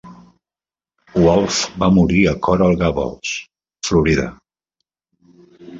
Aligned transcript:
Wolfe 1.25 1.67
va 1.83 1.91
morir 1.99 2.23
a 2.25 2.33
Coral 2.49 2.75
Gables, 2.81 3.35
Florida. 3.91 4.29